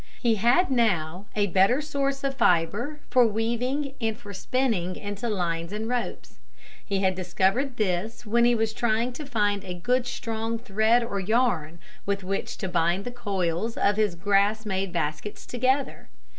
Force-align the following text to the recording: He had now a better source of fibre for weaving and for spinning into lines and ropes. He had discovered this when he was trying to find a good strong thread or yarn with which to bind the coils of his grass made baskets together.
He 0.19 0.33
had 0.33 0.71
now 0.71 1.25
a 1.35 1.45
better 1.45 1.79
source 1.79 2.23
of 2.23 2.33
fibre 2.33 3.01
for 3.11 3.27
weaving 3.27 3.93
and 4.01 4.17
for 4.17 4.33
spinning 4.33 4.95
into 4.95 5.29
lines 5.29 5.71
and 5.71 5.87
ropes. 5.87 6.39
He 6.83 7.01
had 7.01 7.13
discovered 7.13 7.77
this 7.77 8.25
when 8.25 8.43
he 8.43 8.55
was 8.55 8.73
trying 8.73 9.13
to 9.13 9.27
find 9.27 9.63
a 9.63 9.75
good 9.75 10.07
strong 10.07 10.57
thread 10.57 11.03
or 11.03 11.19
yarn 11.19 11.77
with 12.03 12.23
which 12.23 12.57
to 12.57 12.67
bind 12.67 13.05
the 13.05 13.11
coils 13.11 13.77
of 13.77 13.95
his 13.97 14.15
grass 14.15 14.65
made 14.65 14.91
baskets 14.91 15.45
together. 15.45 16.09